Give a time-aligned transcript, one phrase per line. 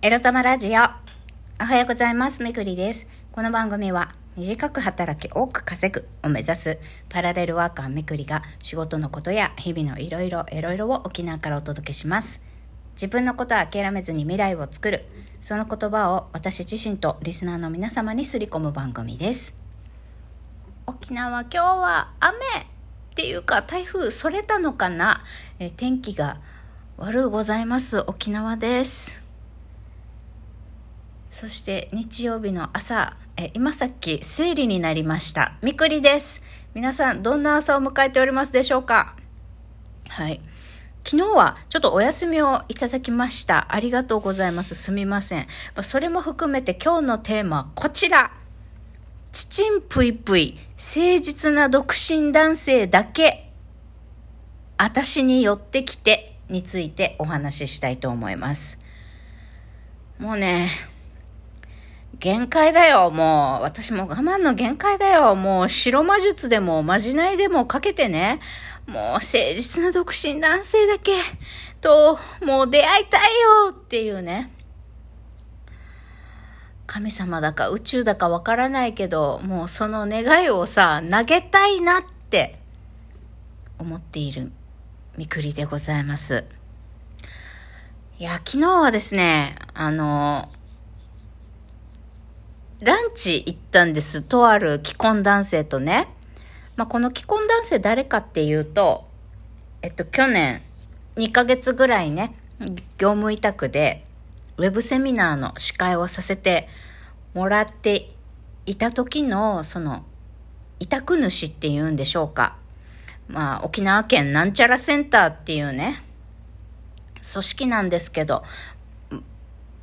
[0.00, 0.82] エロ玉ラジオ。
[1.60, 2.40] おはようございます。
[2.40, 3.08] めぐりです。
[3.32, 6.78] この番組は、短く働き多く稼ぐを目指す
[7.08, 12.40] パラレルワーカーめくりが仕事のことや日々のいろいろいろいろを沖縄からお届けします。
[12.92, 15.04] 自分のことは諦めずに未来を作る。
[15.40, 19.52] その言葉を私自身とリスナーの皆様にすり込む番組です。
[20.86, 22.40] 沖縄今日は雨っ
[23.16, 25.24] ていうか台風それたのかな、
[25.58, 26.38] え天気が
[26.98, 29.26] 悪うございます沖縄です
[31.38, 35.52] そして日曜日の朝え今さっき生理になりました。
[35.62, 36.42] みくりです。
[36.74, 39.14] 皆さんどんな朝を迎えておりますでしょうか？
[40.08, 40.40] はい。
[41.04, 43.72] 昨日はちょっとお休みをいただきました。
[43.72, 44.74] ありがとうございます。
[44.74, 45.42] すみません。
[45.42, 48.32] まあそれも含めて今日のテーマはこちら。
[49.30, 53.52] ちちんぷいぷい誠実な独身男性だけ。
[54.76, 56.36] 私に寄ってきて。
[56.48, 58.80] についてお話ししたいと思います。
[60.18, 60.70] もうね、
[62.20, 63.62] 限界だよ、もう。
[63.62, 65.36] 私も我慢の限界だよ。
[65.36, 68.40] もう白魔術でもまじないでもかけてね。
[68.86, 71.12] もう誠実な独身男性だけ
[71.80, 73.20] と、もう出会いたい
[73.66, 74.52] よっていうね。
[76.86, 82.58] 神様だか宇宙だかわからないけど、もうその願いをさ、投げたいなって
[83.78, 84.50] 思っている
[85.18, 86.44] みくりでございます。
[88.18, 90.48] いや、昨日はですね、あの、
[92.80, 94.22] ランチ行ったんです。
[94.22, 96.08] とある既婚男性とね。
[96.76, 99.04] まあ、この既婚男性誰かっていうと、
[99.82, 100.62] えっと、去年
[101.16, 102.34] 2ヶ月ぐらいね、
[102.96, 104.04] 業務委託で、
[104.58, 106.68] ウェブセミナーの司会をさせて
[107.34, 108.10] もらって
[108.64, 110.04] いた時の、その、
[110.78, 112.56] 委託主っていうんでしょうか。
[113.26, 116.04] まあ、沖縄県なんちゃらセンターっていうね、
[117.32, 118.44] 組織なんですけど、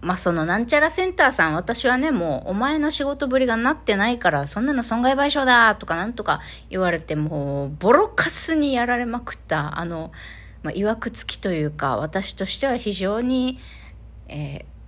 [0.00, 6.40] まあそのなんちゃらセンターさん、私はね、もうお前の仕事ぶりがなってないから、そんなの損害賠償だとかなんとか
[6.70, 10.12] 言われて、もうボロカスにやられまくった、あの、
[10.62, 13.58] まあ、曰くつきというか、私としては非常に、
[14.28, 14.78] えー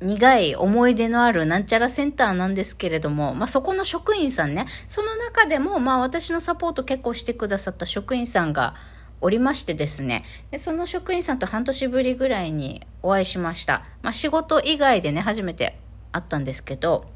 [0.00, 8.74] 苦い思い出のあるなんちゃらセンターなんですけれども、まあ、そこの職員さんね、その中でも、まあ、私のサポート結構してくださった職員さんが
[9.20, 13.82] おりましてですね、でその職員さんと半年ぶりぐらいにお会いしました。
[14.02, 15.78] まあ、仕事以外でね、初めて
[16.12, 17.06] 会ったんですけど、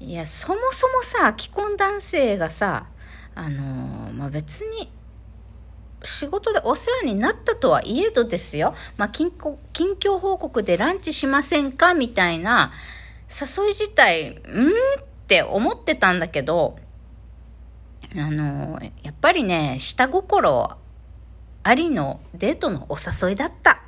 [0.00, 2.86] いや、そもそもさ、既婚男性がさ、
[3.34, 4.90] あのーまあ、別に、
[6.04, 11.94] 仕事でお世話になったとはいえどですよ、まあ、近況近況報告でランチしませんか？
[11.94, 12.70] みたいな
[13.28, 14.72] 誘い自体う、んっ
[15.26, 16.78] て思ってたんだけど、
[18.20, 20.76] あの、やっぱりね、下心
[21.62, 23.82] ありのデートのお誘いだった。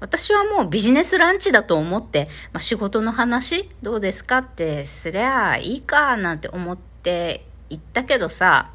[0.00, 8.70] 私はもうビジネスランチだと思って、まあ、仕事の話どうですかってすりゃいいかなんて思って行ったけどさ、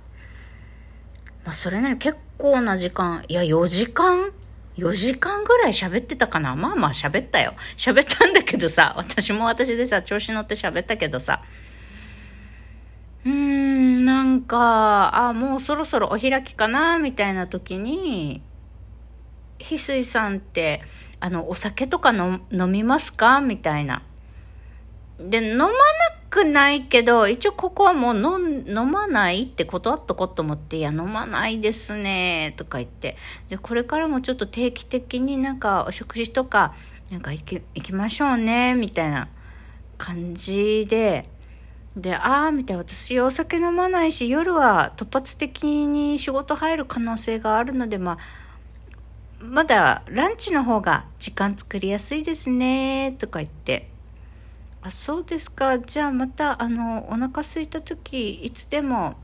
[1.46, 4.32] まあ、それなりに結構な時間、いや、4時間
[4.78, 6.56] ?4 時間ぐらい喋ってたかな？
[6.56, 7.54] まあまあ喋ったよ。
[7.78, 11.44] 喋ったんだけどさ、私も私でさ、調子乗って喋ったけどさ、
[14.40, 18.42] なんか、あ、もうそろそろお開きかなみたいな時に、
[19.60, 20.82] 翡翠さんって、
[21.20, 24.02] あの、お酒とかの飲みますかみたいな。
[25.20, 25.74] で、飲まな
[26.30, 33.18] くないけど、一応ここはもう飲まないって断っとこうと思って、いや、飲まないですね、とか言って。
[33.50, 36.76] じゃこれからもちょっと定期的になんかお食事とか、
[37.12, 39.28] なんか行き、行きましょうね、みたいな
[39.98, 41.30] 感じで、
[41.96, 48.18] で、ああ、みたいな、私お酒飲まないし、夜は突発的に仕事入る可能性があるので、まあ、
[49.42, 53.90] まだランチの方が時間作りやすいですね、とか言って。
[54.82, 55.80] あ、そうですか。
[55.80, 59.18] じゃあまた、あの、お腹空いた時、いつでも、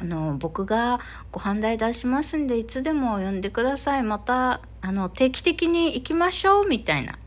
[0.00, 1.00] あの、僕が
[1.30, 4.02] ご飯代出しますんで、いつでも呼んでください。
[4.02, 7.18] また、あの、定期的に行きましょう、みたいな。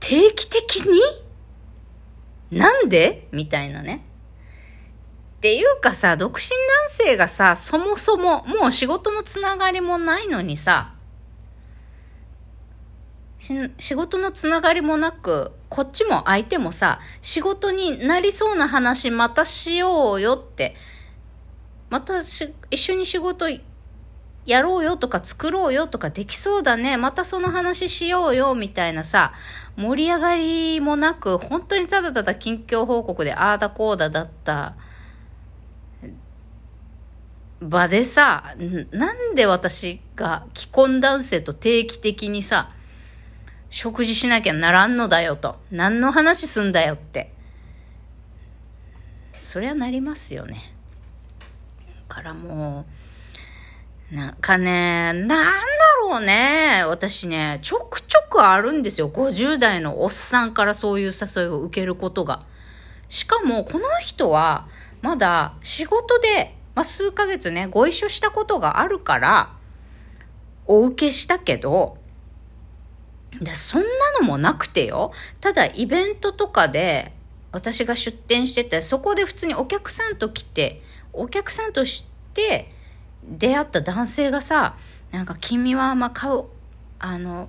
[0.00, 1.23] 定期的に？
[2.50, 3.28] なんで？
[3.32, 4.04] みたいなね。
[5.36, 10.94] っていうかさ、独身男性がさ、そもそももう仕事のつながりもないのにさ、
[13.38, 20.76] し仕事のつながりもなく、こっちも相手もさ、仕事になりそうな話またしようよって、
[21.90, 23.48] またし一緒に仕事
[24.46, 29.32] やろうよとか作ろうよとかできそうだね、またその話しようよみたいなさ、
[29.76, 34.74] 盛り上がりもなく、本当にただただ近況報告でああだこうだだった
[37.60, 38.54] 場でさ、
[38.90, 42.70] なんで私が既婚男性と定期的にさ、
[43.70, 45.56] 食事しなきゃならんのだよと。
[45.70, 47.32] 何の話すんだよって。
[49.32, 50.74] そりゃなりますよね。
[52.08, 53.03] からもう、
[54.14, 55.36] なんかね、なんだ
[56.02, 56.84] ろうね。
[56.86, 59.10] 私ね、ちょくちょくあるんですよ。
[59.10, 62.46] 50代のおっさんからそういう誘いを受けることが。
[63.08, 64.68] しかも、この人は、
[65.02, 69.50] まだ仕事で、まあ、数ヶ月ね、ご一緒したことがあるから、
[70.66, 71.98] お受けしたけど、
[73.42, 73.88] でそんな
[74.20, 75.10] のもなくてよ。
[75.40, 77.12] ただ、イベントとかで、
[77.50, 80.82] 私が出店してて、そこで普通にお客さんと来て、
[81.12, 82.70] お客さんとして
[83.28, 84.76] 出会った男性がさ、
[85.10, 86.50] なんか君はまあ顔、
[86.98, 87.48] あの、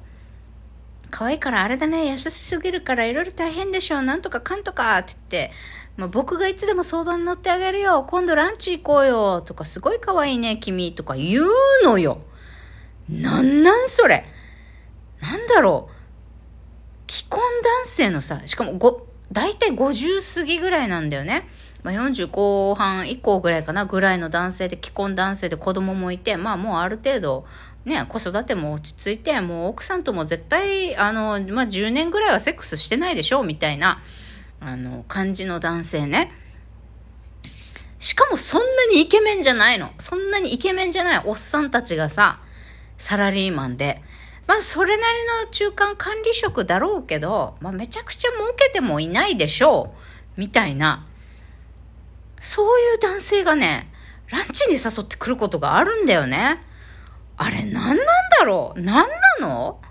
[1.10, 5.51] 可愛いからあれだね、優しすぎるからいろいろ大変でしょ、なんとかかんとかって言って、
[5.98, 11.48] まあ、僕がいつでも相談に乗ってあげるよ、今度ランチ行こうよ、とかすごい可愛いね、君、とか言う
[11.83, 12.19] のよ。
[13.10, 14.25] なんなんそれ。
[15.21, 15.89] なんだろ
[17.07, 17.12] う。
[17.12, 21.48] 既婚男性のさ、しかもご、大体50過ぎぐらいなんだよね。
[21.86, 27.46] まあ、40後半以降ぐらいかなぐらいの男性で既婚男性で子供もいてまあもうある程度
[27.86, 34.02] ね子育ても落ち着いてもう奥さんとも絶対あの、まあ、10年ぐらいはセックスしてないでしょうみたいな
[34.60, 36.32] あの感じの男性ね。
[38.00, 39.92] しかもそんなにイケメンじゃないの。
[40.00, 42.40] そんなにイケメンじゃないおっさんたちがさ
[42.98, 44.02] サラリーマンで。
[44.48, 49.94] まあそれなりの中間管理職だろうけど、まあ、めちゃくちゃ儲けてもいないでしょ
[50.36, 51.06] うみたいな。
[52.45, 53.92] そういう男性がね、
[54.30, 56.62] ランチに誘ってくることがあるんだよね。
[57.38, 57.97] あれ何なん
[58.39, 58.80] だろう？
[58.80, 59.81] 何なの？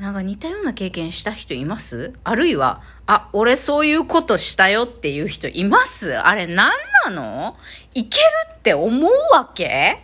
[0.00, 2.12] なんか似たような経験した人います？
[2.24, 6.16] あるいは、あ、俺そういうことしたよっていう人います？
[6.16, 6.72] あれ何
[7.04, 7.56] なの？
[7.94, 10.02] いけるって思うわけ？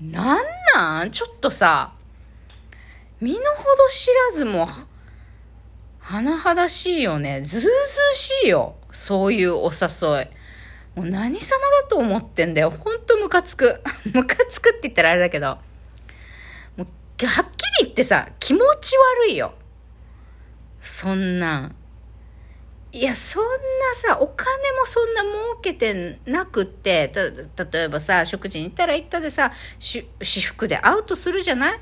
[0.00, 0.44] なん
[0.76, 1.10] なん？
[1.10, 1.94] ちょっとさ、
[3.20, 4.68] 身の程知らずも、
[6.00, 7.40] 甚だしいよね。
[7.42, 8.76] ずうずうしいよ。
[8.92, 10.28] そういうお誘い。
[11.00, 12.70] もう何様だと思ってんだよ。
[12.70, 13.82] ほんとムカつく。
[14.12, 15.56] ムカつくって言ったらあれだけど。
[16.76, 18.94] もう、はっきり言ってさ、気持ち
[19.24, 19.54] 悪いよ。
[20.82, 21.72] そんな。
[22.92, 23.50] いや、そんな
[23.94, 27.10] さ、お金もそんな儲けてなくって、
[27.72, 30.04] 例えばさ、食事に行ったら行ったでさ、私
[30.42, 31.80] 服でアウトするじゃない？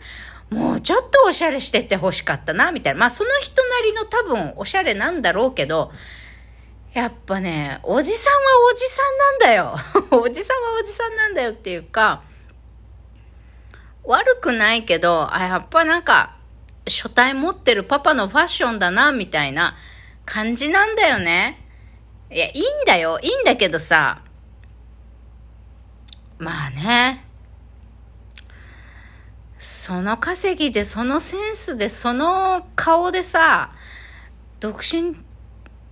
[0.51, 3.01] もうちょっとおしゃれしてて欲しかったな、みたいな。
[3.01, 5.91] まあその人なりの多分おしゃれなんだろうけど、
[6.95, 8.41] やっぱね、おじさんは
[8.73, 9.77] おじさんなんだよ。
[10.19, 12.23] おじさんはおじさんなんだよっていうか、
[14.05, 16.37] 悪くないけど、あ、やっぱなんか、
[16.87, 19.77] 書体持ってるパパのファッションだな、みたいな
[20.25, 21.65] 感じなんだよね。
[22.31, 23.19] いや、いいんだよ。
[23.21, 24.23] いいんだけどさ、
[26.39, 27.27] まあね、
[29.59, 33.73] その稼ぎで、そのセンスで、その顔でさ、
[34.61, 35.17] 独身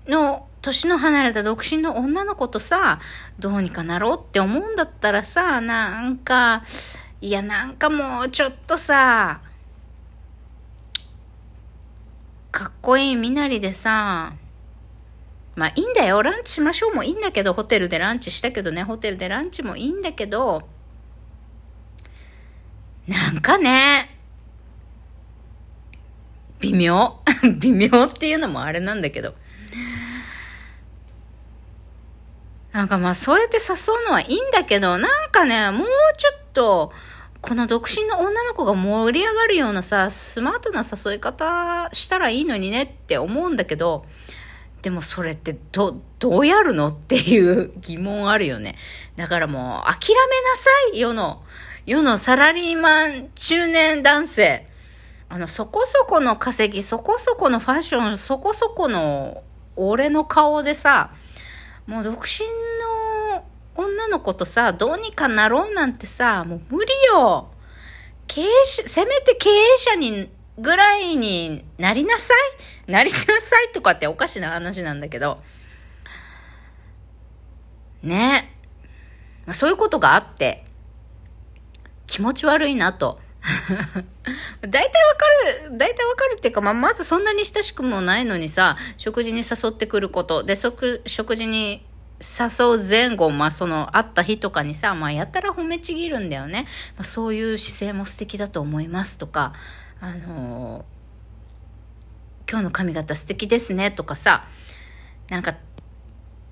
[0.06, 2.98] の年の離れた独身の女の子とさ、
[3.38, 6.64] どうにかなろうって思うんだったらさ、なんか、
[7.20, 9.40] いやなんかもうちょっとさ、
[12.50, 14.34] かっこいい身なりでさ、
[15.54, 20.68] まあいいんだよ、ランチしましょうもいいんだけど、ホテルでランチしたけどね、ホテルでランチもいいんだけど、
[23.06, 24.18] なんかね、
[26.58, 27.20] 微妙。
[27.60, 29.36] 微妙っていうのもあれなんだけど。
[32.76, 35.86] なんかまあそうやって誘うのはいいんだけど、なんかね、もう
[36.18, 36.92] ちょっと、
[37.40, 44.04] この独身の女の子が盛り上がるようなさ、スマートな誘い方したらいいのにねって思うんだけど、
[44.82, 48.76] でもそれってど、どうやるのっていう疑問あるよね。
[49.16, 51.42] だからもう諦めなさい世の、
[51.86, 54.66] 世のサラリーマン中年男性。
[55.30, 59.44] あの、そこそこの稼ぎ、そこそこのファッション、そこそこの
[59.76, 61.12] 俺の顔でさ、
[61.86, 62.44] もう独身
[63.34, 63.44] の
[63.76, 67.50] 女の子とさ、どうにかなろうなんてさ、もう無理よ。
[68.26, 72.32] 経営者、せめて経営者に、ぐらいになりなさ
[72.88, 75.42] いなりなさいとかっておかしな話なんだけど。
[78.02, 78.56] ね。
[79.44, 80.64] まあ、そういうことがあって、
[82.06, 83.20] 気持ち悪いなと。
[84.60, 85.26] 大体わか
[85.68, 90.42] る、大体わかるっていうか、まあ、まずそんなに親しくもないのにさ、食事に誘ってくること。
[90.42, 91.86] で、食事に
[92.20, 96.66] 誘う前後、まあ、その、会った日とかにさ、まあ、やたら褒めちぎるんだよね。
[96.96, 99.52] まあ、そういう姿勢も素敵だと思いますとか、
[100.00, 104.46] あのー、今日の髪型素敵ですねとかさ、
[105.28, 105.54] なんか、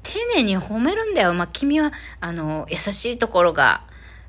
[0.02, 1.34] 丁寧に褒めるんだよ。
[1.34, 3.82] まあ、君は、あのー、優しいところが、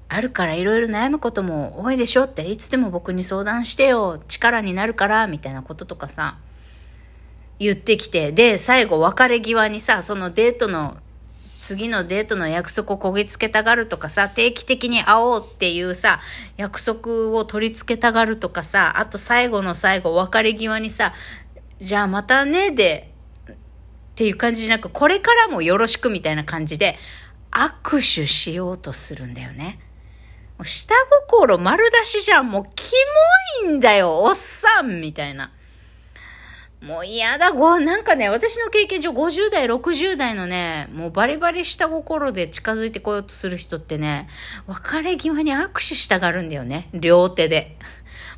[0.08, 6.38] あるからいろいろ悩むことも多いでしょって、いつでも僕に相談してよ、力になるから、みたいなこととかさ、
[7.60, 10.98] 言ってきて、で、最後別れ際にさ、そのデートの、
[11.60, 16.20] 次のデートの約束をこぎつけたがるとかさ、定期的に会おうっていうさ、
[16.58, 21.14] 約束を取り付けたがるとかさ、あと最後の最後、別れ際にさ、
[21.82, 23.12] じゃあまたね、で、
[23.50, 23.56] っ
[24.16, 26.98] ていう感じじゃなく、これからもよろしくみたいな感じで、
[27.52, 29.80] 握手しようとするんだよね。
[30.64, 30.96] 下
[31.28, 32.50] 心丸出しじゃん。
[32.50, 32.92] もうキ
[33.64, 35.52] モいんだよ、おっさんみたいな。
[36.82, 44.30] もう嫌だ、ご、なんかね、私の経験上50代、60代のね、もうバリバリ下心で近づいてこようとする人ってね、
[44.68, 46.90] 別れ際に握手したがるんだよね。
[46.94, 47.76] 両手で。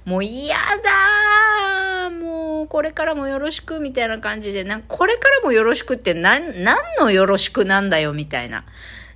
[0.05, 8.63] もう嫌だもうこれからもよろしくみたいな感じで、なこれからもよろしくって何、何のよろしくなんだよみたいな。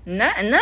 [0.05, 0.59] な、何、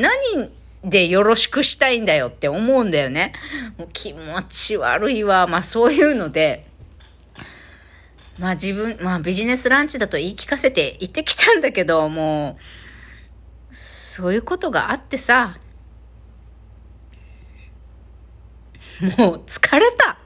[0.00, 3.32] 何でよろしくしたいんだよって思うんだよね。
[3.78, 5.46] もう気持ち悪いわ。
[5.46, 6.66] まあそういうので、
[8.38, 12.58] まあ自分、まあビジネスランチだと言い聞かせて行ってきたんだけど、も
[13.70, 15.58] う、そういうことがあってさ、
[19.18, 20.18] もう疲れた。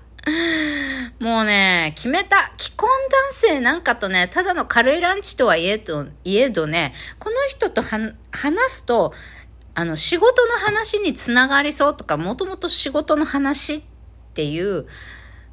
[1.20, 2.52] もうね、決めた。
[2.58, 8.14] 既婚男性なんかとね、ただの軽いランチとはいえど、いえどね、この人と話
[8.68, 9.12] すと、
[9.78, 13.82] あの、仕事の話につながりそうとか、もともと仕事の話っ
[14.32, 14.86] ていう、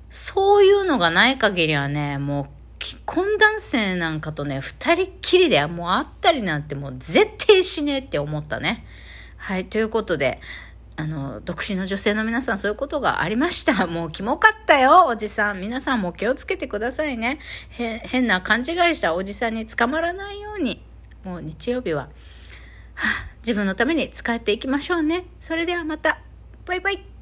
[0.10, 2.44] そういうのがない限りはね、も
[2.80, 8.86] う、既婚男性なんかとね、二人っきりでもう会ったりなんてもう絶対しねえって思ったね。
[9.36, 10.40] はい、ということで、
[10.96, 13.88] あの、独身の女性の皆さんそういうことがありました。
[13.88, 15.60] もうキモかったよ、おじさん。
[15.60, 17.40] 皆さんも気をつけてくださいね。
[17.72, 20.82] へ変な勘違いしたおじさんに捕まらないように。
[21.26, 22.10] もう日曜日は、は
[23.30, 25.26] あ、自分のために使っていきましょうね。
[25.40, 26.20] それではまた。
[26.66, 27.13] バイバイ。